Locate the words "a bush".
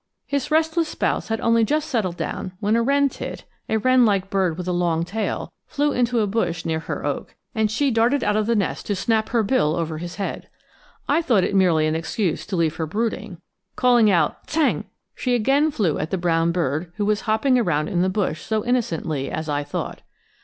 6.21-6.65